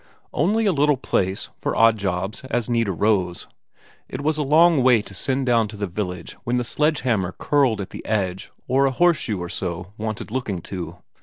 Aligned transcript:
Only 0.33 0.65
a 0.65 0.73
little 0.73 0.97
place, 0.97 1.49
for 1.59 1.75
odd 1.75 1.97
jobs 1.99 2.41
as 2.45 2.67
need 2.67 2.89
arose; 2.89 3.45
it 4.09 4.19
was 4.21 4.39
a 4.39 4.41
long 4.41 4.81
way 4.81 4.99
to 5.03 5.13
send 5.13 5.45
down 5.45 5.67
to 5.67 5.77
the 5.77 5.85
village 5.85 6.35
when 6.43 6.57
the 6.57 6.63
sledge 6.63 7.01
hammer 7.01 7.33
curled 7.37 7.79
at 7.79 7.91
the 7.91 8.03
edges 8.03 8.49
or 8.67 8.87
a 8.87 8.91
horseshoe 8.97 9.37
or 9.37 9.47
so 9.47 9.93
wanted 9.99 10.31
looking 10.31 10.59
to. 10.63 10.97